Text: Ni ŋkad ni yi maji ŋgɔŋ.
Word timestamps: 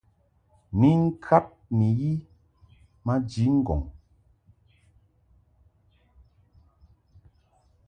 Ni 0.79 0.89
ŋkad 1.03 1.45
ni 1.77 1.87
yi 1.99 2.11
maji 3.05 3.45
ŋgɔŋ. 3.59 3.81